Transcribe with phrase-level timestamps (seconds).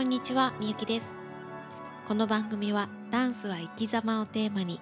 [0.00, 1.12] こんにちは、みゆきです。
[2.08, 4.80] この番組はダンスは生き様をテーマに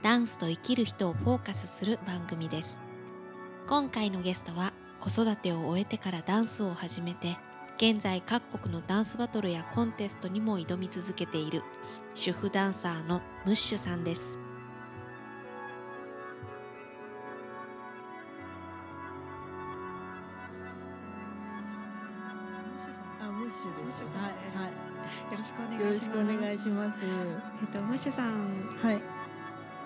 [0.00, 2.78] ダンスと生きる人をフォーカスする番組です。
[3.66, 7.36] 今回のゲストは子育てを終えてからダンスを始めて
[7.78, 11.64] 現在各国のダンスバトルやコンテストにも挑み続けている
[12.14, 14.38] 主婦ダンサーのムッシュさんです。
[26.50, 26.98] 願いします。
[27.02, 28.32] えっとムッシュさん
[28.82, 29.00] はい、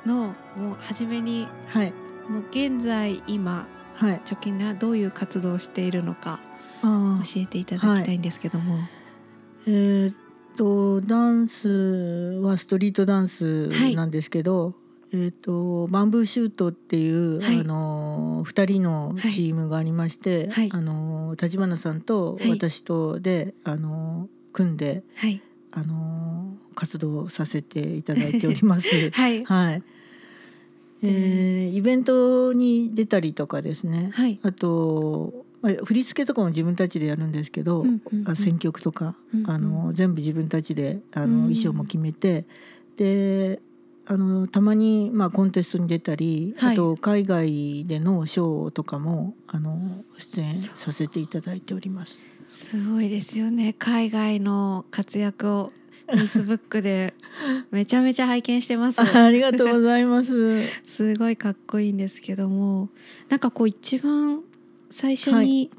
[0.06, 1.92] のもう初めにはい、
[2.28, 4.20] もう現在今はい。
[4.28, 6.40] 直近がどういう活動をしているのか
[6.82, 8.78] あ教えていただきたいんですけども、
[9.66, 10.16] えーっ
[10.56, 14.74] と、ダンスはストリートダンスなんですけど。
[15.12, 17.60] えーっとバンブーシュートっていう、はい。
[17.60, 20.70] あの二人のチームがありまして、はい。
[20.72, 22.50] あの立花さんとはい。
[22.50, 25.40] 私とで、あの組んではい
[25.76, 28.88] あの活動させていただいております。
[29.10, 29.82] はいはい。
[31.02, 34.10] えーイベントに出たりとかですね。
[34.14, 42.46] はいあと、まあ、振り付けとかも自分たちでやるんですけど、うんうんうんあ選曲とか、うんうんあの全部自分たちであの、うん衣装も決めて
[42.96, 43.60] で
[44.06, 52.20] あのたまに、まあ、コンテストに出たり、はいあと海外でのショーとかもあの出演させていただいております。
[52.48, 53.74] すごいですよね。
[53.78, 55.72] 海外の活躍を
[56.08, 57.14] フェイスブックで
[57.70, 59.00] めちゃめちゃ拝見してます。
[59.00, 60.62] ありがとうございます。
[60.84, 62.88] すごいかっこいいんですけども。
[63.28, 64.42] なんかこう一番
[64.90, 65.70] 最初に、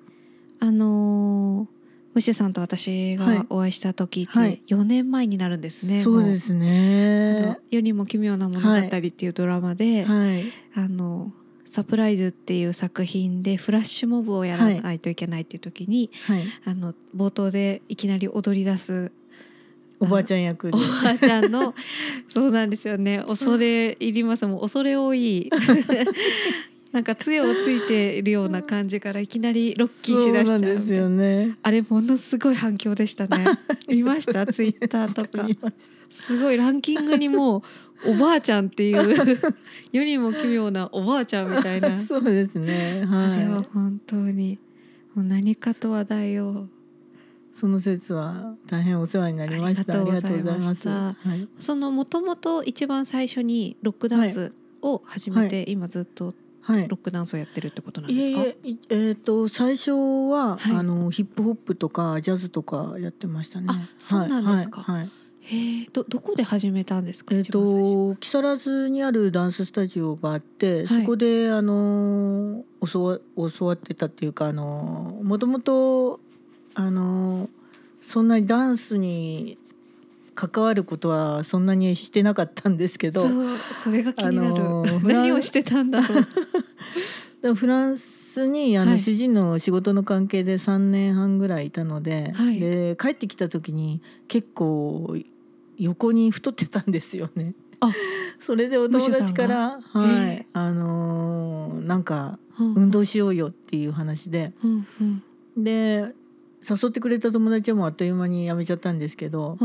[0.60, 1.76] あのー
[2.16, 3.38] ムッシュさんと私はい。
[3.40, 4.58] がお会いした時っはい。
[4.58, 7.42] て4年前になるんですね、そうですね。
[7.42, 7.58] の。
[7.70, 10.44] 世にも奇妙な物語っていうドラマで、はい。
[10.74, 11.34] あの
[11.76, 16.44] サプライズっていう作品でフラッシュモブをやらないといけないっていう時に、はい。
[16.64, 19.12] あの冒頭でいきなり踊り出す
[20.00, 20.80] おばあちゃん役でお。
[20.80, 21.76] ばあちゃんの
[22.30, 25.52] そうなんですよね恐れ入りますもう恐れ多い
[26.96, 30.74] なんか杖をついているような感じからいきなりロッキーしだしちゃうそうな。
[30.76, 31.58] んですよね。
[31.62, 33.46] あれものすごい反響でしたね。
[33.90, 34.48] 見ました？
[34.48, 35.46] ツイッターとか。
[36.10, 37.64] すごいランキングにも
[38.06, 39.38] うおばあちゃんっていう。
[39.92, 41.90] 世にも奇妙なおばあちゃんみたいな。
[41.90, 43.06] たそうですね。
[43.12, 43.66] あれははい。
[43.74, 44.58] 本当に。
[45.14, 46.68] もう何かと話題を。
[47.52, 50.00] その説は大変お世話になりました。
[50.00, 50.90] ありがとうございました。
[50.90, 51.46] はい。
[51.60, 56.36] そのもともと一番最初にロックダンスを始めて、今ずっとはい
[56.68, 56.74] ロ。
[56.74, 60.76] ックダンスをやってるってことなんいですか、えいええーと最初は、はい。
[60.76, 63.68] あのヒップホップとかジャズとかやってましたね。
[63.70, 64.82] あそうなんですか。
[64.82, 65.02] はい。
[65.02, 65.12] はい
[65.48, 67.82] へえどどこで始めたんですか、えっ、一番最初。
[67.82, 70.88] と木更津にあるダンススタジオがあって、はい。
[70.88, 76.20] そこであの教わ教わってたっていうかあのもともと
[76.74, 77.48] あの
[78.02, 79.60] そんなにダンスに
[80.36, 83.28] 関わることはそんなにしてなかったんですけど、
[83.84, 86.28] それが気になる、あのー何をしてたんだろう。
[87.42, 89.00] でフランスにあの、はい。
[89.00, 92.60] 主人の仕事の関係で3年半ぐらいいたので,、はい。
[92.60, 95.16] で帰ってきた時に結構
[95.78, 97.54] 横に太ってたんですよね。
[97.80, 97.92] あ
[98.40, 100.06] それでお友達から、ムッシュさんが。
[100.06, 102.74] へえはい、あのーなんかうん。
[102.74, 105.24] 運動しようよっていう話で、うん。
[105.58, 106.14] で
[106.68, 109.58] 誘ってくれた友達はもうあっという間に辞めちゃったんですけど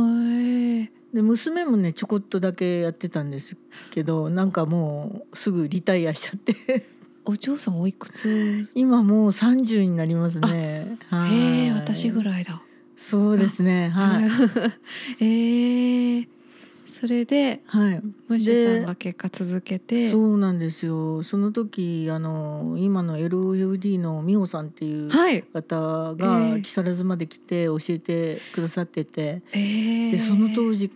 [1.14, 3.56] で娘もねちょこっとだけやってたんです
[3.90, 6.54] けどなんかもうすぐリタイアしちゃって
[7.24, 8.68] お嬢さんおいくつ？
[8.74, 10.98] 今もう30になりますね。
[11.08, 12.62] はいへえ私ぐらいだ
[12.96, 13.88] そうですね。
[13.90, 14.24] はい。
[15.24, 16.28] へえ
[17.00, 18.00] それではい。
[18.28, 20.10] ムッシュさんが結果続けて。
[20.10, 21.22] そうなんですよ。
[21.22, 25.42] その時あの今の LOUD の美穂さんっていうはい。
[25.42, 30.10] 方えがえ木更津まで来て教えてくださってて、ええ。
[30.10, 30.90] でその当時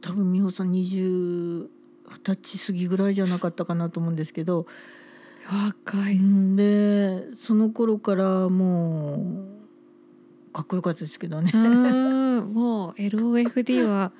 [0.00, 1.66] 多分美穂さん20
[2.24, 4.66] 20歳過ぎぐらいじゃなかったかなと思うんですけど、
[5.50, 6.16] 若い。
[6.16, 6.54] うん。
[6.54, 11.50] でその頃からもうかっこよかったですけどね。
[11.52, 12.42] う。
[12.44, 14.12] もう LOFD は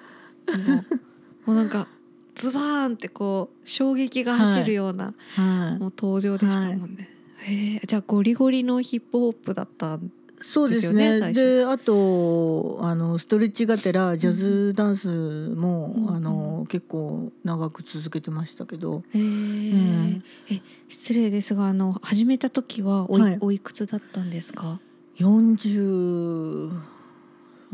[1.47, 1.89] もうなんか
[2.35, 5.79] ズバーンってこう衝撃が走るような、はい。
[5.79, 7.09] もう登場でしたもんね。
[7.39, 11.33] へえじゃあゴリゴリのヒップホップだったんそうですね。
[11.33, 20.23] であとあのストレッチがてらジャズダンスも、うんあの結構長く続けてましたけど、へえ、ん。
[20.51, 24.81] え失礼ですがあの始めた時はおい,、はいおいくつだったんですか
[25.19, 26.71] ？40う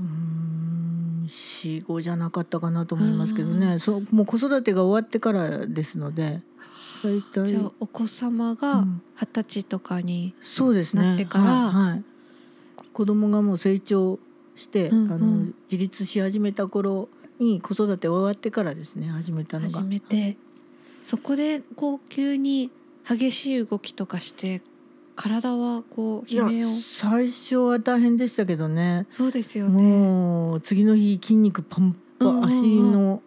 [0.01, 3.79] ーん四五じゃなかったかなと思いますけどあね。
[3.79, 6.41] そうもう子育てが終わってからですので、
[7.05, 7.47] 大体。
[7.49, 9.03] じゃあお子様うがん。
[9.17, 11.03] 二十歳とかに、そうですね。
[11.03, 12.05] なってからはい、はい。
[12.93, 14.19] 子供がもう成長
[14.57, 15.13] して、うんうん。
[15.13, 15.27] あの
[15.71, 17.09] 自立し始めた頃
[17.39, 19.81] に子育て終わってからですね始めたのが。
[19.81, 20.37] 始めて
[21.05, 22.71] そこでこう急に
[23.09, 24.61] 激しい動きとかして
[25.19, 26.69] 体はこう悲鳴を。
[26.77, 29.07] 最初は大変でしたけどね。
[29.11, 29.83] そうですよね。
[29.83, 33.21] もう次の日筋肉パンパン、足の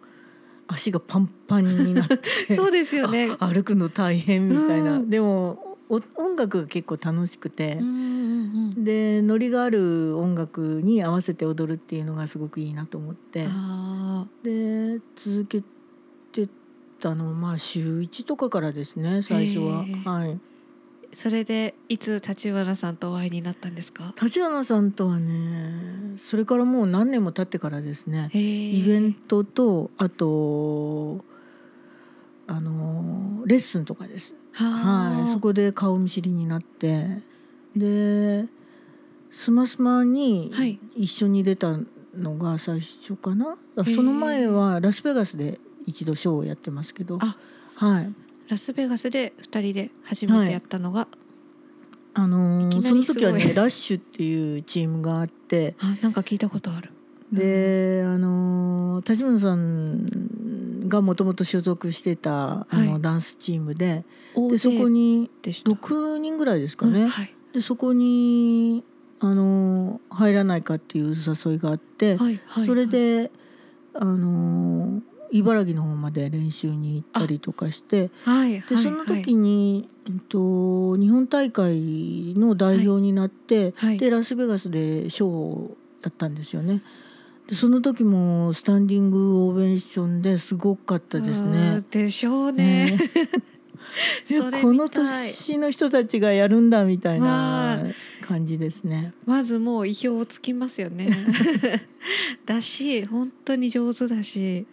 [0.66, 3.36] 足がパンパンになってて そうですよね。
[3.38, 5.10] あ歩くの大変みたいな、うん。
[5.10, 8.84] でもお音楽が結構楽しくてうん、うんうん。
[8.84, 13.46] でノリがある音楽に合わせて踊るっていうのがすごくいいなと思って。
[13.48, 15.62] あで続け
[16.32, 16.48] て
[17.00, 19.84] たのはまあ週1とかからですね最初は。
[19.84, 20.30] へえはい。
[20.30, 20.51] あ、
[21.14, 24.14] それでいつ立花さんとお会いになったんですか？
[24.20, 28.30] 立花さんとはねそれからもう何年も経ってからですね。
[28.32, 31.24] イイベントとあと
[32.46, 34.34] あのレッスンとかです。
[34.52, 37.20] はい、そこで顔見知りになって。
[37.76, 38.46] で
[39.30, 40.78] スマスマにはい。
[40.96, 41.78] 一緒に出た
[42.14, 47.18] のが最初かな、あへえその前はラスベガスで一度ショーをやってますけど。
[47.20, 47.36] あ。
[47.74, 48.12] はい
[48.48, 51.08] ラスベガスで二人で初めてやったのが、
[52.14, 55.74] あのーその時はねラッシュっていうチームがあって。
[55.78, 56.90] あなんか聞いたことある。
[57.32, 63.02] で、あのー立花さんがもともと所属してたあの、はい。
[63.02, 64.04] ダンスチームで
[64.34, 65.70] 大でそこ勢にでした。
[65.70, 67.34] 6人ぐらいですかね、うんはい。
[67.54, 68.84] でそこに
[69.20, 72.66] あの入らないかっていう誘いがあって、はいはい。
[72.66, 73.30] それで
[73.94, 75.00] あの
[75.32, 86.82] 茨城の方まで練習に行ったりとかしてはいはいでその時に、えっと、日本大会の代表になって、はいでラスベガスでショーをやったんですよね。
[87.48, 91.86] でその時もスタンディングオベーションですごかったですうねん。
[91.90, 92.98] でしょうね。
[94.30, 97.78] えそれこの年の人たちがやるんだみたいな
[98.20, 99.12] 感じですね。
[99.26, 101.10] まずもう意表をつきますよね。
[102.46, 104.66] だし本当に上手だし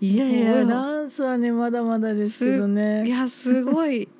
[0.00, 3.08] いやいやうんダンスはねまだまだですけどいね。
[3.08, 4.08] やすごい。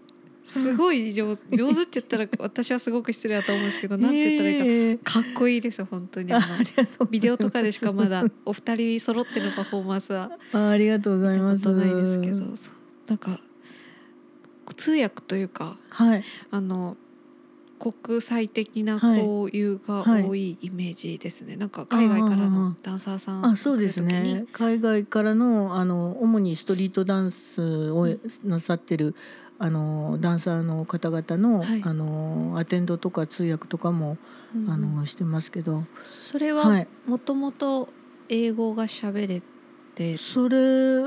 [0.49, 6.33] すごい上手上手って言ったら私はすごく失礼だと思うんですけどなんて言ったらいいか、いいかっこいいですよ本当に。
[7.11, 11.71] ビデオとかでしかまだお二人揃ってのパフォーマンスはあありがとうございます。
[11.71, 12.41] ないですけど
[13.09, 13.41] なんか
[14.75, 16.25] 通訳というかはい。
[16.51, 16.97] あの
[17.79, 19.19] 国際的なはい。
[19.19, 24.45] 交友が多いイメージですね、なんか海外からのダンサーさんあそうですね。
[24.53, 28.09] 海外からのあの主にストリートダンスを
[28.45, 29.15] なさってる
[29.59, 31.83] あのダンサーの方々の,、はい。
[31.85, 34.19] あのアテンドとか通訳とかも、
[34.55, 36.89] うんあのしてますけど、それははい。
[37.07, 37.89] もともと
[38.29, 39.43] 英語が喋れ
[39.95, 41.03] て、それ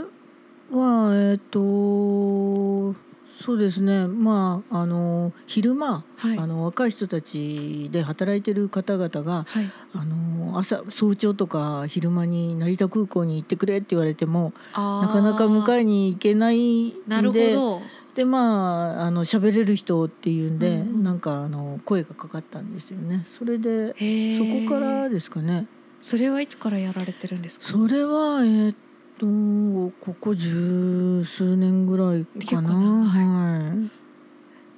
[0.72, 2.96] はえっ、と
[3.42, 4.08] そうですね。
[4.08, 6.38] まああの昼間、はい。
[6.38, 9.70] あの若い人たちで働いてる方々がはい。
[9.94, 16.94] あの朝早朝とか昼間に成田空港に行ってくれって言われてもなかなか迎ええに行けないん
[17.32, 17.58] で
[18.16, 21.04] でまああの喋れる人っていうんで、うんうん。
[21.04, 23.26] なんかあの声がかかったんですよね。
[23.32, 25.68] それでへそーこからですかね。
[26.02, 27.66] それはいつからやられてるんですか？
[27.68, 28.76] それはえーっ
[29.22, 29.28] と
[30.04, 32.72] ここ十数年ぐらいかな。
[32.72, 33.90] は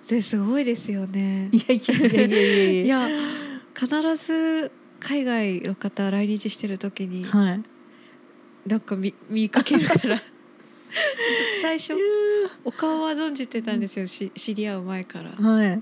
[0.01, 1.57] それすごいですよねい。
[1.57, 3.07] いやいやいやいやいやいや
[3.73, 7.63] 必ず海外の方来日してる時にはい。
[8.67, 10.21] なんか見見かけるから
[11.62, 11.93] 最初
[12.65, 15.81] お顔は存じてたんですよし知り合う前からはい。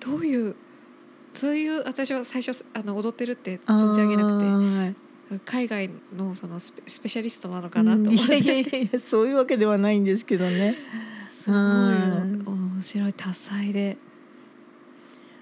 [0.00, 0.56] どういう
[1.34, 4.94] そういう私は最初あの踊ってるって存じ上げなくてな
[5.44, 8.02] 海外のそのスペスペシャリストなのくかなと。
[8.02, 10.76] 思っていやいやいやいやそういうわけではないんですけどね。
[11.44, 13.96] すごいはい面白い多彩で。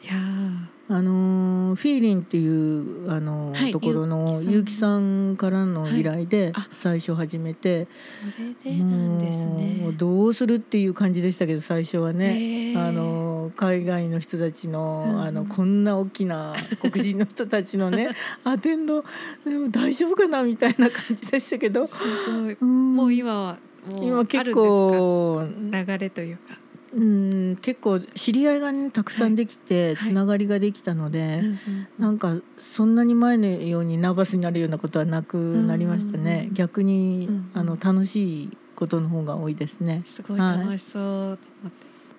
[0.02, 0.74] いやー。
[0.86, 5.36] あのーフィーリンっていうあのーはいところの結城さん。
[5.36, 9.94] からの依頼で最初始めて、それでなんですもうね。
[9.96, 12.72] どうするっていう感じでしたけど最初はね。
[12.72, 12.88] へー。
[12.88, 18.10] あのー海外の人たちの,、あのこんな大きな黒人の人たちのね
[18.44, 19.04] アテンド
[19.44, 21.96] でも大丈夫かなみたいな感じでしたけど、す
[22.26, 22.56] ごい。
[22.60, 22.94] うん。
[22.94, 23.58] もう今は
[24.00, 26.58] 今結構か流れというか。
[26.96, 29.96] うん結構知り合いがねたくさんできて、はい。
[29.96, 31.58] つながりができたので、うんうん。
[31.98, 40.02] なんかそんなに前のようにナーバスになるようなことはなくなりましたね、うん逆に、うんあの楽しいことの方が多いですね。
[40.06, 41.70] すごい楽しそうと思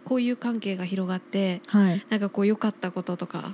[0.05, 2.05] って、こういう関係が広がってはい。
[2.09, 3.53] なんかこう良かったこととか。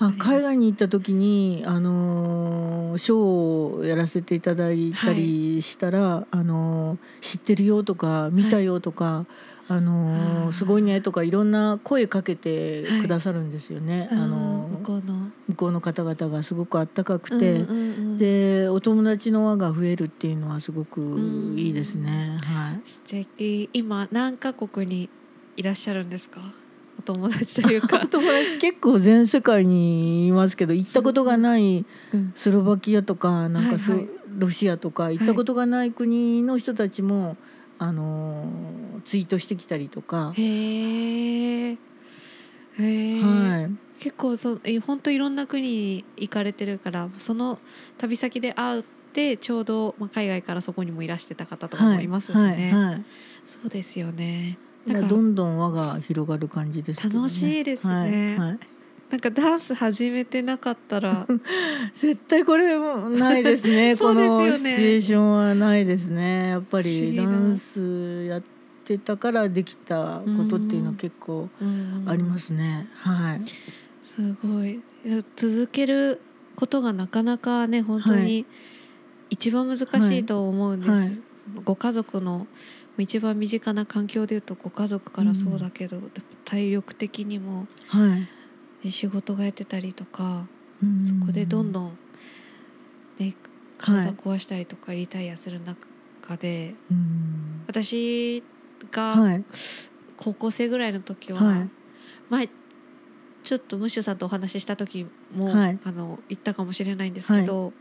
[0.00, 9.26] あ海外に行った時にあのーショーをやらせていただいたりしたら、あのー知ってるよとか見たよとか、
[9.66, 14.08] あのーすごいねとかいろんな声かけてくださるんですよね。
[14.12, 15.30] ああのー向こうの。
[15.48, 18.18] 向こうの方々がすごくあったかくて、うんうんうん。
[18.18, 21.00] でお友達の輪が増えるっていうのはすごく
[21.56, 22.38] いいですね。
[22.42, 22.88] はい。
[22.88, 23.68] 素敵。
[23.72, 25.08] 今何カ国に
[25.58, 26.40] いらっしゃるんですか？
[26.98, 28.00] お友達というか。
[28.04, 32.32] お、友達結構全世界にいますけど行ったことがないうん。
[32.34, 34.10] スロバキアとかなんかそ、はいはい。
[34.38, 37.36] ロシアとか行ったことがない国の人たちも、
[37.78, 40.42] あのーツイートしてきたりとか、へ
[41.70, 41.76] えへ
[42.78, 47.58] え、はい、結構そえ本当いろんな国に行かれてるからその
[47.96, 48.82] 旅先で会っ
[49.14, 52.90] てちょうど、まあ、海外からそこにもいらしてた方とかもいますしね、はい。
[52.90, 53.04] はい。
[53.44, 54.58] そうですよね
[54.94, 58.36] どんどん輪が広がる感じですね、楽しいですね。
[58.36, 58.58] はいはい。
[59.10, 61.26] なんかダンス始めてなかったら。
[61.94, 63.96] 絶対これもないですね。
[63.96, 64.50] そうこですよね。
[64.50, 66.48] のシチュエーションはないですね。
[66.48, 68.42] やっぱりダンスやっ
[68.84, 71.48] てたからできたことっていうのは結構
[72.06, 73.40] ありますすね、はい。
[74.04, 74.82] すごい。
[75.36, 76.20] 続ける
[76.54, 78.44] ことがなかなかね本当はに
[79.30, 81.10] 一番難しいと思うんです、はい。
[81.64, 82.46] ご家族の
[83.02, 86.00] 一番身近な環境でいうとご家族からそうだけど、
[86.44, 88.28] 体力的にもはい。
[88.84, 90.46] で仕事がやってたりとか、
[90.82, 91.02] うん。
[91.02, 91.98] そこでどんどん、
[93.18, 93.36] ね、はい
[93.78, 97.62] 体壊したりとかリタイアする中で、うん。
[97.66, 98.42] 私
[98.90, 99.44] がはい。
[100.16, 101.70] 高校生ぐらいの時は、はい。
[102.28, 102.48] 前
[103.44, 105.78] ちょっとムッシュさんとお話しした時も、はい。
[105.84, 107.72] あの言ったかもしれないんですけど、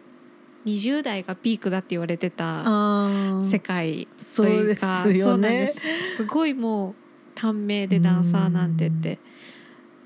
[0.68, 6.16] 20代がピークだって言われてたあ世ー界とそうでいうかすよそうなんでねす。
[6.18, 6.96] すごいもう
[7.36, 9.20] 短命でダンサーなんてって。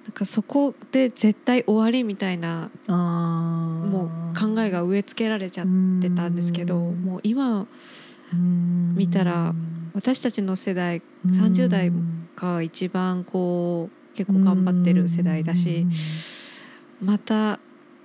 [0.03, 5.67] なんかそこで絶対終わりみたいなもう考えが植え付けられちゃっ
[6.01, 7.01] てたんですけどうん。
[7.03, 7.67] もう今
[8.33, 8.95] うん。
[8.95, 9.53] 見たら
[9.93, 11.91] 私たちの世代30代
[12.35, 15.85] が一番こう結構頑張ってる世代だし
[17.01, 17.59] また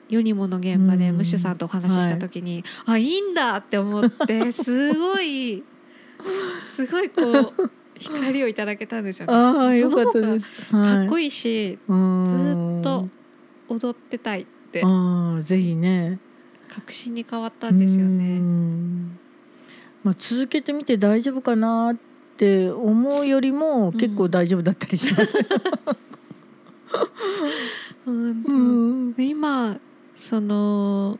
[0.08, 1.16] 世にもの現場でうん。
[1.16, 5.64] ムッシュさんとお話しした時に、あいいんだって思って すごい
[6.62, 9.32] すごいこう光をいただけたんですよね。
[9.32, 10.38] あその方が
[10.70, 13.08] かっこいいしずずーっと
[13.68, 16.18] 踊ってたいってああぜひね。
[16.68, 18.38] 確信に変わったんですようね。
[18.38, 19.18] ん。
[20.02, 21.96] まあ続けてみて大丈夫かなっ
[22.36, 25.34] て思うよりも結構大丈夫だったりします。
[28.06, 29.12] うんうん。
[29.14, 29.78] で今
[30.16, 31.18] その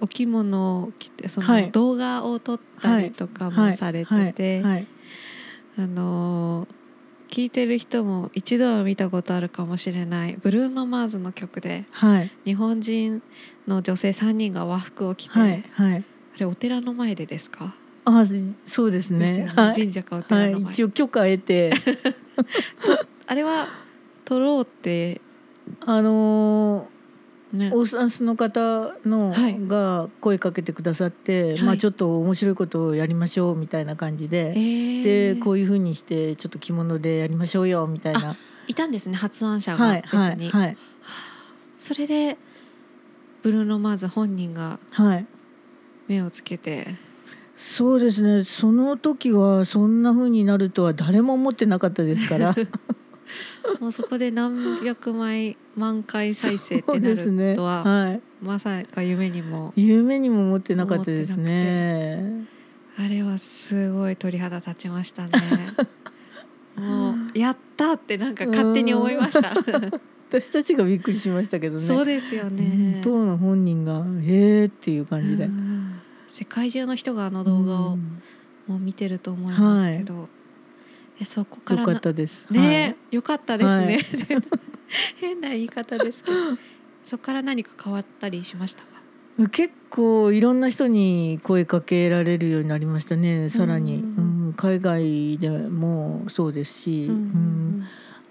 [0.00, 1.66] お着物を着てそはい。
[1.66, 4.86] の動画を撮ったりとかもされてて、はい。
[5.78, 6.68] あの
[7.30, 12.30] 聞いてる人も一度は見たことあるかもしれないブルーノ・マーズの曲ではい。
[12.44, 13.22] 日本人
[13.66, 15.64] の女性3人が和服を着て、はい。
[15.72, 16.04] はい。
[16.36, 17.74] あれお寺の前でですか、
[18.04, 18.24] あ
[18.66, 19.38] そうですね。
[19.38, 19.46] ね。
[19.46, 19.74] はい。
[19.74, 21.72] 神社かおはい寺の前、一応許可得て。
[23.26, 23.66] あれは
[24.24, 25.20] 撮ろうって
[25.86, 26.88] あの
[27.54, 27.70] ね。
[27.72, 29.56] ー、オーサンスの方のはい。
[29.66, 31.62] が声かけてくださって、はい。
[31.62, 35.34] まあちょっと面白いことをやりましょうみたいな感じえで、ー。
[35.34, 38.36] でこういう風にしてちょっと着物でやりましょうよみたいな。
[38.66, 40.76] いたんですね発案者がはい別に、はいはい。
[41.78, 42.38] それで
[43.42, 45.26] ブルーノ・マーズ本人がはい。
[46.08, 46.96] 目をつけて。
[47.56, 48.42] そうですね。
[48.42, 52.54] その時はそんな風になるとは誰も思ってなかったですから
[53.80, 58.20] もうそこで何百枚万回再生ってなるとは、はい。
[58.42, 61.36] まさか夢にも夢にも思ってなかったです。
[61.36, 62.46] ね
[62.96, 65.32] あれはすごい鳥肌立ちましたね。
[66.76, 69.52] もうやったってなんか勝手に思いました。
[70.28, 71.84] 私たちがびっくりしましたけどね。
[71.84, 75.44] そうですようんね当の本人が「へーっていう感じで。
[75.44, 76.00] うん。
[76.28, 78.22] 世界中の人があの動画をうん。
[78.66, 80.28] もう見てると思いますけど、
[81.20, 82.46] えそこからなよかったです。
[82.50, 83.98] ね、よかったですね、
[84.40, 84.58] は
[85.20, 86.36] 変な言い方ですけど。
[87.04, 88.88] そこから何か変わったりしましたか？
[89.38, 94.46] はい結構いろんな人に声かけられるようになりましたねさらに、うん。
[94.46, 94.52] うん。
[94.54, 97.84] 海外でもそうですし、うんうん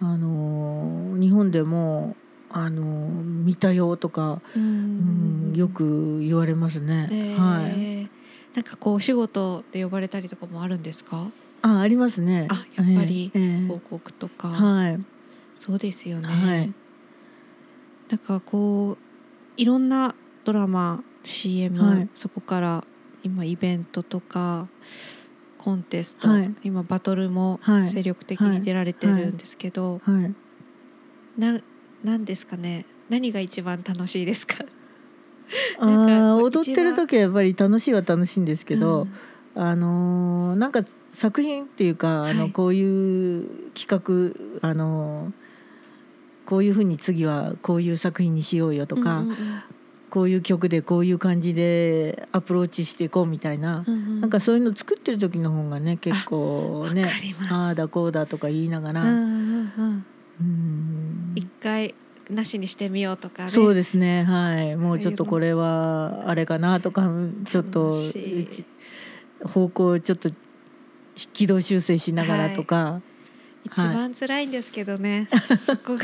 [0.08, 2.16] あのー日本でも
[2.50, 3.10] あのー
[3.44, 7.08] 見たよとか、うんうん、よく言われますね。
[7.12, 7.40] えー。
[7.40, 8.10] はい。
[8.56, 11.28] なんかこうお仕事で呼ばれたりとかもあるんですか？
[11.64, 12.48] あ、ありますね。
[12.50, 13.32] あやっぱり
[13.64, 15.00] 広告とか、はい。
[15.56, 16.74] そうですよね、はい。
[18.10, 19.04] なんかこう
[19.56, 22.10] いろんなドラマ CM、はい。
[22.16, 22.84] そこから
[23.24, 24.68] 今イベントとか
[25.58, 26.54] コンテスト、はい。
[26.64, 27.90] 今バトルもはい。
[27.90, 30.36] 精力的に出られてるんですけど、はい。
[31.38, 31.60] な
[32.04, 32.86] なんですかね。
[33.10, 34.58] 何が一番楽しいですか？
[35.80, 39.14] あ踊ってる時はやっぱり楽しいは楽しいんですけど、うん
[39.56, 43.88] あのーなんか作品っていうかあの、はいこういう企
[44.62, 45.32] 画あのー
[46.46, 49.36] こういうふうに次はこういう作品にしようよとか、うんうん
[50.10, 54.22] こういう曲でこういう感じでアプローチしていこうみたいな、うんうん。
[54.22, 57.12] なんかそういうの作ってる時の方がね結構ね
[57.50, 60.04] ああだこうだとか言いながら、うん
[61.34, 61.96] 一回
[62.30, 63.50] なしにしてみようとかね。
[63.50, 64.76] そうですねはい。
[64.76, 67.10] もうちょっとこれはあれかなとか
[67.50, 68.00] ちょっと
[69.46, 70.30] 方向をちょっと
[71.34, 73.02] 軌道修正しながらとか、
[73.66, 75.28] 一番辛いんですけどね、
[75.66, 76.04] そこが。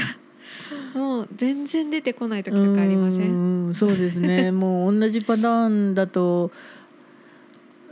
[0.93, 3.67] もう全然出てこない時とかありません？
[3.67, 4.51] うんそうですね。
[4.53, 6.51] もう同じパターンだと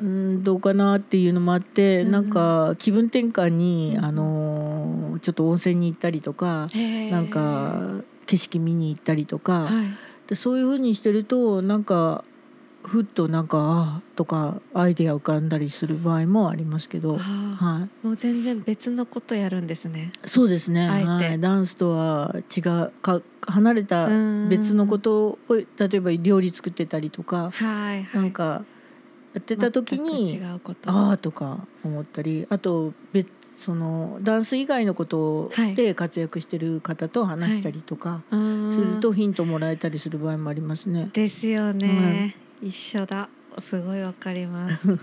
[0.01, 2.11] うんどうかなっていうのもあって、うんうん。
[2.11, 6.67] なんか気分転換に、うんあのーちょっと温泉に行ったりとか、
[7.09, 9.85] なんか景色見に行ったりとか、はい。
[10.27, 12.23] でそういう風にしてるとなんか
[12.87, 20.11] ふっとなんかあーとかアイデア浮かんだりする場合もありますけど、はい、もう全然別のことやるんですね。
[20.25, 24.07] そうですね、はい、ダンスとは違うか離れた
[24.49, 28.21] 別のことを例えば料理作ってたりとか、はいはい。
[28.21, 28.63] なんか
[29.33, 30.89] やってた時全にく違うこと。
[30.89, 33.27] ああとか思ったりあと別
[33.57, 38.35] そのダンス以外のことはいで活躍してる方と話したりとかす
[38.79, 41.09] るとヒントもらえたりする場合もありますね。
[41.13, 43.29] ですよね、一緒だ。
[43.59, 44.99] すごいわかります。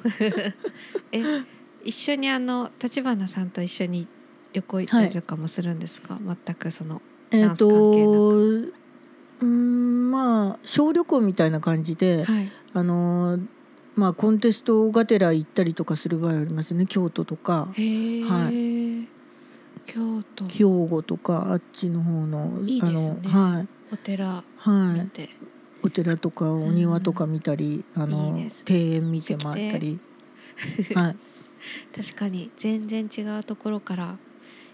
[1.12, 1.22] え
[1.84, 4.06] 一緒にあの立花さんと一緒に
[4.52, 8.30] 旅行行ったりとかもするんですか、全くそのえっ、と
[9.40, 12.50] うんまあ小旅行みたいな感じで、はい。
[12.72, 13.38] あの
[13.96, 16.86] まあコンテストがてら行ったりとかする場合ありますね。
[16.86, 17.68] 京都とか。
[17.74, 18.50] は
[19.86, 20.46] 京都。
[20.46, 23.20] 兵庫とかあっちの方のいいですね。
[23.26, 23.68] あのはい。
[23.92, 24.44] お寺は
[24.96, 25.53] い
[25.84, 30.00] お寺とかお庭とか見たり、あのいいです庭園見て回ったり。
[30.94, 31.16] はい。
[31.94, 34.16] 確かに全然違うところから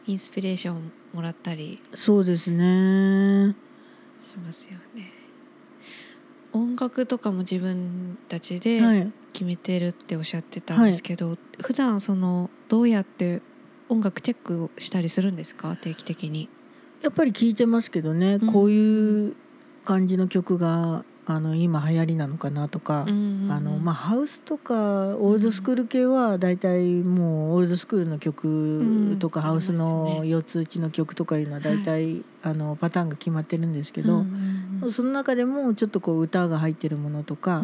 [0.06, 3.54] インスピレーションもらったりそうですね。
[4.24, 5.12] しますよね。
[6.52, 9.12] 音楽とかも自分たちではい。
[9.32, 13.42] 決めてるっておっしゃってたんですけど、普段そのどうやって
[13.88, 15.76] 音楽チェックをしたりするんですか？
[15.76, 16.48] 定期的に。
[17.00, 18.52] やっぱり聞いてますけどね、うん。
[18.52, 19.36] こういう
[19.84, 30.28] 感じの曲があの今流行りなのかなとか、うんうんあのまあ、ハウスとかオールドスクール系はだいたいもうオールドスクールの曲とか、うんハウスのね。
[30.28, 34.24] 四つ打ちの曲とかいうのはだいたい、あのパターンが決まってるんですけど、
[34.90, 37.62] その中でもちょっとこう歌が入ってるものとか、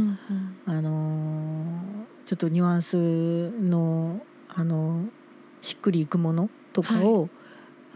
[0.66, 5.08] あのーちょっとニュアンスの、あのー
[5.60, 7.28] しっくりいくものとかを、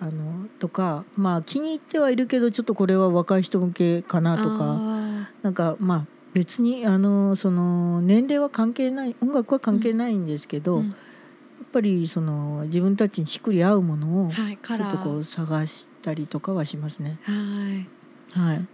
[0.00, 4.76] あのとかまあ気に入ってはいるけどちょっとこれは若い人向けかなとか。
[4.78, 5.10] あ
[5.42, 10.88] なんかまあ別にあのその年齢は関係ない音楽は関係ないんですけど、ーうん。
[10.90, 10.96] やっ
[11.72, 17.18] ぱりその自分たちにしっくり合うものをちょっとこう探したりとかはしますね。
[17.22, 18.40] はい。
[18.40, 18.66] はい、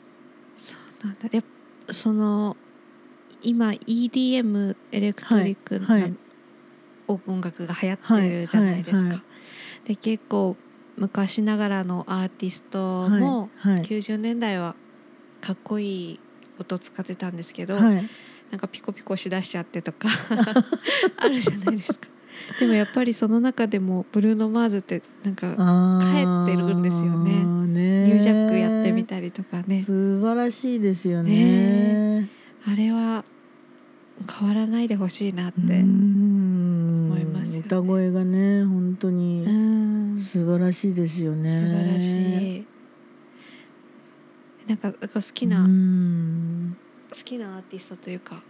[0.58, 1.28] そうなんだ。
[1.32, 1.44] やっ
[1.86, 2.56] ぱその
[3.42, 6.14] 今 EDM エレクトリックな、はいはい。
[7.08, 8.98] 音楽が流行ってるじゃないですか。
[8.98, 9.88] はいはいはい。
[9.88, 10.56] で結構
[10.96, 13.82] 昔ながらのアーティストもはいはい。
[13.82, 14.74] 90年代は
[15.40, 16.20] かっこいい
[16.59, 18.11] 音使ってたんですけど、はい。
[18.50, 20.09] なんかピコピコしだしちゃってとか
[21.18, 22.09] あるじゃないですか。
[22.61, 25.48] でもやっぱりその中でもブルーノ・マーズってなんか
[26.00, 27.44] 帰ってるんですよね。
[27.66, 28.06] ね。
[28.06, 29.82] ニュージャックやってみたりとかね。
[29.82, 32.28] 素晴らしいですよね。
[32.66, 33.24] あれは
[34.38, 35.61] 変わらないでほしいなって、
[37.58, 40.18] 歌声がね本当うにん。
[40.18, 41.50] 素素晴らしいですよね。
[41.50, 42.66] 晴らしい。
[44.66, 46.76] なんかなんか好きな、うん。
[47.10, 48.42] 好きなアーティストというか。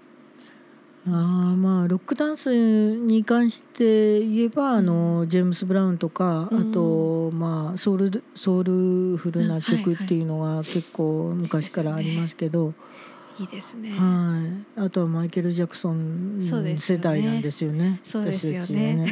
[1.09, 2.53] あーまあロックダンス
[2.97, 6.71] に関して言えば、あのジェームス・ブラウンとか、うん。
[6.71, 12.75] あとまあソウルソウルフルな曲っていうのが結構昔からありますけど、
[13.39, 13.91] いいですね。
[13.91, 14.43] は
[14.79, 18.01] い、あとはマイケル・ジャクソン世代なんですよね。
[18.05, 19.07] そうですよね。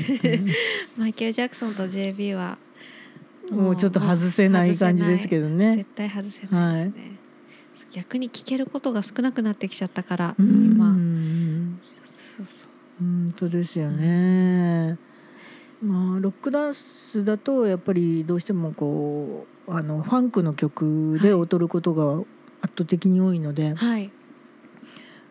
[0.97, 2.59] マイケル・ジャクソンと JB は
[3.51, 3.59] うん。
[3.59, 5.77] もうちょっと外せない感じですけどね。
[5.77, 5.91] 絶。
[5.95, 7.19] 対外せないですね、
[7.93, 10.65] 逆に聞けることが少なくなってきちゃったから、うん。
[10.73, 10.87] 今。
[12.99, 14.97] 本当ですよね。
[15.83, 22.25] まあロックダンスだとやっぱりどうしてもこうあのファンクの曲で踊ることが
[22.65, 24.11] 圧倒的に多いので、はい。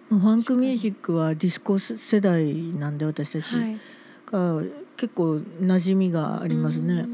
[0.10, 3.56] ファンクミュージックはディスコ世代なんで私たち。
[3.56, 3.80] はい。
[4.26, 4.62] が
[4.96, 7.06] 結構馴染みがありますね。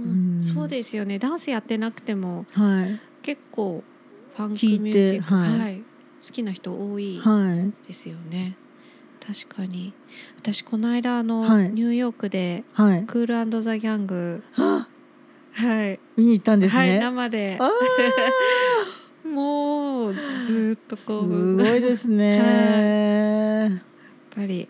[0.43, 1.19] そうですよね。
[1.19, 2.45] ダンスやってなくても。
[2.51, 2.99] はい。
[3.21, 3.83] 結構
[4.35, 5.59] フファンクミュージック、はい。
[5.59, 5.77] はい、
[6.25, 7.87] 好きな人多いはい。
[7.87, 8.57] ですよね。
[9.25, 9.93] 確かに。
[10.37, 11.69] 私この間あの、はい。
[11.71, 13.03] ニューヨークではい。
[13.05, 14.43] クールザギャング。
[14.57, 14.87] あ
[15.53, 16.99] はい、見に行ったんですはいね。
[16.99, 17.57] 生で。
[17.59, 17.69] あ
[19.29, 22.37] もうずーっとーこうすごいですね。
[23.69, 23.79] やっ
[24.35, 24.67] ぱり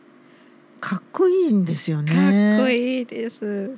[0.80, 2.56] かっこいいんですよね。
[2.58, 3.38] かっこいいです。
[3.38, 3.76] す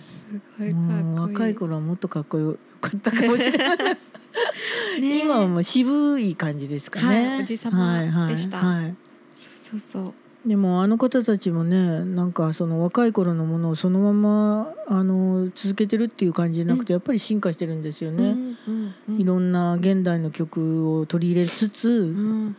[0.60, 1.04] ごいかっこいい。
[1.04, 3.78] もう若い頃はもっとかっこよかったかもしれない。
[5.02, 7.28] ね今はもう渋い感じですかね。
[7.28, 8.96] はいおじさまでしたはいはいはい
[9.36, 10.14] そうそうそう。
[10.46, 18.24] でもあの方たちもねなんかその若い頃のものをそのままあの続けてるっていう感じじゃなくて、やっぱり進化してるんですよね。
[18.24, 22.56] うんうんうんいろんな現代の曲を取り入れつつ、うん。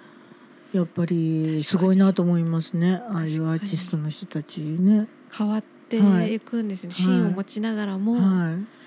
[0.73, 3.03] やっぱりすごいなと思いますね。
[3.11, 5.09] ああいうアーティストの人たちね。
[5.37, 5.99] 変わって
[6.33, 6.89] いくんですね。
[6.89, 6.95] はい。
[6.95, 8.82] 芯を持ちながらも、はい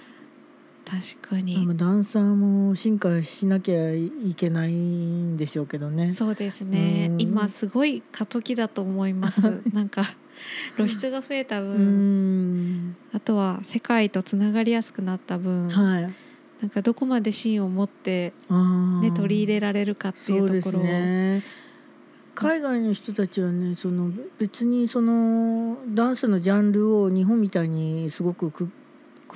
[0.85, 6.11] 確かでにもダンサーも進化しなきゃいけないんでしょうけどね。
[6.11, 7.07] そうですね。
[7.11, 7.21] うん。
[7.21, 9.61] 今すごい過渡期だと思います。
[9.73, 10.05] なんか
[10.75, 12.95] 露出が増えたう分、ん。
[13.11, 16.13] あとは世界とつながりやすくなった分、はい。
[16.61, 18.33] なんかどこまで芯を持って、
[19.01, 20.79] ね、取り入れられるかっていそうところ。
[20.79, 21.43] を、ね。
[22.35, 28.69] 海外の人たちはねその別にそのダンスのジャンルを日本みたいにすごくく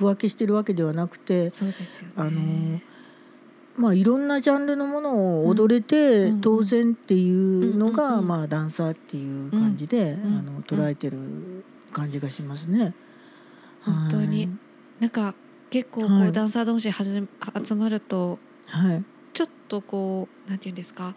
[0.00, 2.14] 区分けしてるわけではなくてそうですよね。
[2.16, 2.80] あの
[3.76, 12.94] まあいろんなジャンルのものを踊れてうん当然っていうのが、まあダンサーっていう感じで、うんあの捉えてる感じがしますね。
[13.82, 14.48] 本当に。
[14.98, 15.34] なんか
[15.70, 16.32] 結構こう、はい。
[16.32, 17.26] ダンサー同士はじめ
[17.64, 18.92] 集まるとはい。
[18.94, 21.14] はいちょっとこうなんていうんですか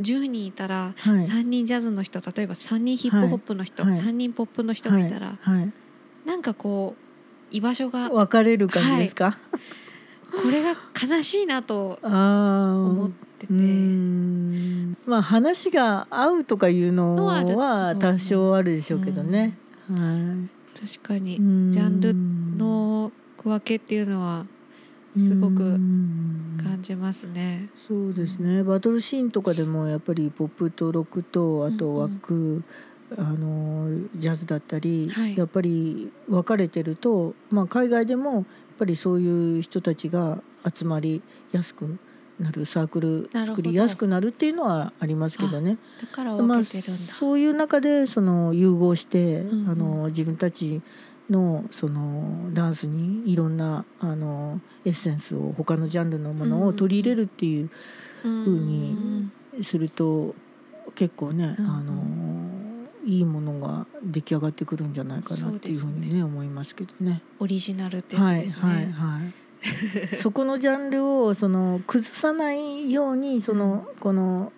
[0.00, 1.24] 10人いたらはい。
[1.24, 3.98] 3人ジャズの人例えば3人ヒップホップの人、はい。
[3.98, 5.58] 3人ポップの人がいたら、はい。
[5.60, 5.72] はい。
[6.26, 7.11] なんかこう
[7.52, 9.36] 居場所が分かれる感じですか？
[10.42, 13.52] これが悲しいなと思ってて、
[15.06, 19.56] まあ話が合うとかいうののは多少あるでしょうけどね。
[19.88, 20.78] はい。
[20.80, 21.36] 確かに。
[21.70, 22.14] ジャンル
[22.56, 24.46] の区分けっていうのは
[25.14, 25.58] すごく
[26.62, 27.68] 感じますね。
[27.76, 28.62] そうですね。
[28.62, 32.00] バトルシーンとかでもやっぱりポップとロックとあとうんうん。
[32.14, 32.64] 枠、
[33.18, 35.36] あのジャズだったり、はい。
[35.36, 38.44] やっぱり分かれてると、まあ、海外でもやっ
[38.78, 41.22] ぱりそういう人たちが集まり
[41.52, 41.98] やすく
[42.40, 45.78] なるサークル作りやすくなるっていうのはありますけどね。
[46.00, 47.14] だからまあ分けてるんだ。
[47.14, 49.68] そういう中でその融合して、うんうん。
[49.68, 50.80] あの自分たち
[51.30, 57.70] のそのダンスにいろんなあのエッセンスを他のジャンルのものを取り入れるっていう
[58.24, 60.34] うん風にすると
[60.94, 62.51] 結構ね、あの
[63.04, 67.22] いいものが出来上がってくるんじゃないかなっていうふうにねそうです思いますけどね。
[67.40, 68.62] オリジナルってやつはいですね。
[68.62, 69.34] はいはい。
[70.16, 74.52] そこのジャンルをその崩さないようにその、この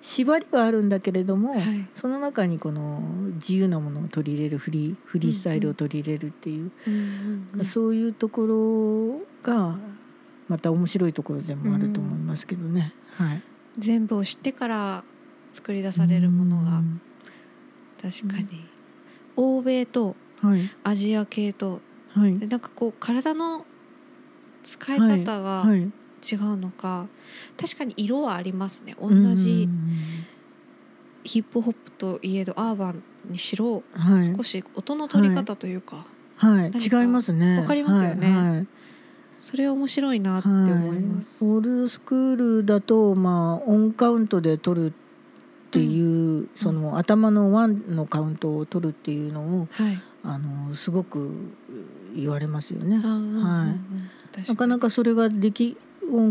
[0.00, 3.00] 縛りはあるんだけれども、はいその中にこの
[3.34, 9.78] 自由なものを取り入れるフリーフリースタイルを取り入れるっていう、うんうんうんそういうところが
[10.48, 12.94] また面白いところでもあると思いますけどね。
[13.12, 13.42] はい。
[13.78, 15.04] 全部を知ってから
[15.52, 17.00] 作り出されるものがうん
[18.00, 18.66] 確かに。
[19.36, 20.60] 欧米とはい。
[20.84, 21.80] アジア系と。
[22.14, 22.38] はい。
[22.38, 23.64] でなんかこう体の
[24.62, 25.90] 使い方がはい。
[26.22, 27.06] 違うのか、
[27.58, 28.94] 確かに色はありますね。
[29.00, 29.68] 同じ
[31.24, 34.24] ヒップホップといえどアーバンにしろうんはい。
[34.24, 36.72] 少し音の取り方というか、はい。
[36.72, 37.58] 違いますね。
[37.58, 38.30] わかりますよね。
[38.30, 38.48] はい。
[38.50, 38.66] はい。
[39.40, 41.44] それは面白いなって思います。
[41.44, 44.92] はい、オールドスクールだとまあオンカウントで取る
[45.70, 51.30] っていう、その頭のワンのカウントを取るっていうのをはい、あのすごく
[52.16, 52.96] 言われますよね。
[52.96, 55.76] はい、確なかなかそれができ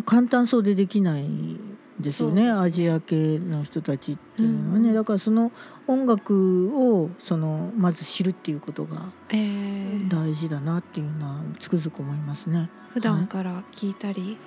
[0.06, 2.52] 簡単そうでできないんですよねね。
[2.52, 5.54] アジア系の人たちっていうのはね、うんだからその
[5.88, 10.10] 音楽をそのまず知るっていうことがえー。
[10.10, 12.70] 大事だなっていうのはつくづく思いますね。
[12.94, 14.38] 普段から聞いたり、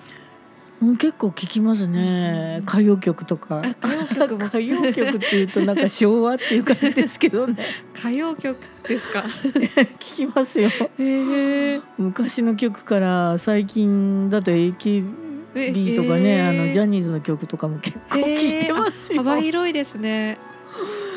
[0.82, 2.64] うん結構聞きますね、うん。
[2.64, 3.62] 歌謡曲とか。
[3.64, 4.46] あ歌謡曲も。
[4.46, 7.56] 歌謡曲っていうとなんか昭和っていう感じですけどね。
[7.96, 9.20] 歌謡曲ですか？
[9.54, 10.70] 聞きますよ。
[10.98, 16.48] えー、昔の曲から最近だと AKB とかね、えー。
[16.48, 20.38] あのジャニーズの曲とかも結構聞いてますよ、幅広いですね。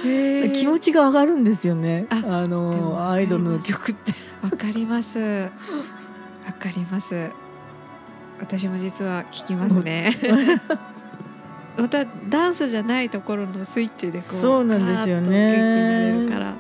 [0.05, 0.51] えー。
[0.53, 2.05] 気持ちが上がるんですよね。
[2.11, 4.13] あのアイドルの曲って。
[4.43, 5.17] わかります。
[5.17, 5.49] わ
[6.59, 7.31] かります。
[8.39, 10.11] 私も実は聞きますね
[11.77, 16.53] またダンスじゃないところのスイッチでこうそうなんですよね元気になれるから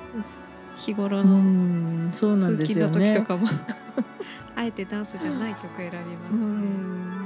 [0.75, 2.17] 日頃の通
[2.65, 3.47] 勤の時とかも
[4.55, 7.25] あえてダンスじゃない曲選びます。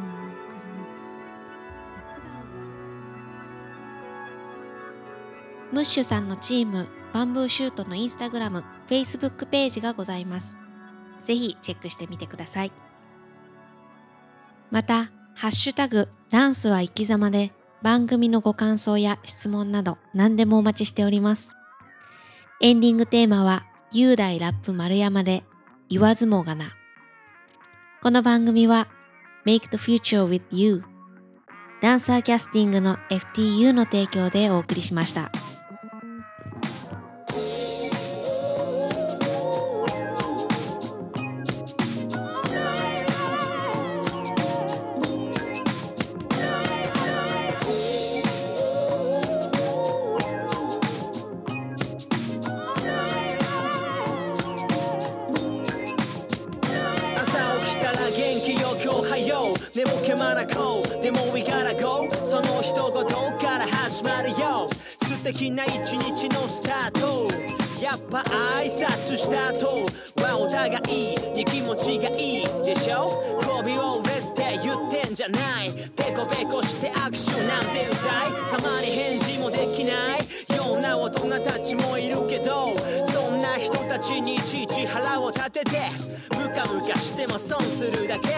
[5.72, 10.58] ムッシュさんのチームバンブーシュートのインスタグラム、フェイスブックページがございます。
[11.24, 12.72] ぜひチェックしてみてください。
[14.72, 21.56] また、ハッシュタグダンスは生き様で番組のご感想や質問など何でもお待ちしております。
[22.62, 25.44] エンディングテーマは雄大ラップ丸山で
[25.90, 26.76] 言わずもがな。
[28.02, 28.88] この番組は
[29.46, 30.84] Make the Future with You
[31.82, 35.32] ダンサーキャスティングの FTU の提供でお送りしました。
[76.26, 78.40] ないペコペコして握手なんてうざい。
[78.52, 80.20] たまに返事もできない
[80.58, 82.74] ような大人たちもいるけど
[83.12, 85.92] そんな人たちにいちいち腹を立てて
[86.38, 88.30] ムカムカしても損するだけ。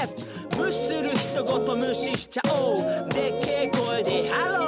[0.58, 3.10] 無視する人ごと無視しちゃおう。
[3.10, 4.65] でっけえ声でハロ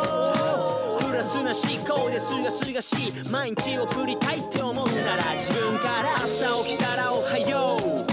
[0.99, 1.07] ー。
[1.07, 7.77] プラスな思考ですがすがしい毎日送りたいって思うなら自分から朝起きたらおはよ
[8.09, 8.12] う。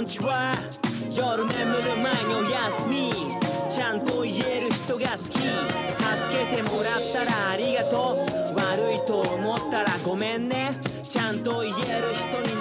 [0.00, 0.54] んちは
[1.12, 3.12] 夜眠る前の休み。
[3.68, 5.38] ちゃんと言える人が好き。
[5.38, 8.56] 助けてもらったらありがとう。
[8.56, 10.78] 悪いと思ったらごめんね。
[11.02, 12.59] ちゃんと言える人に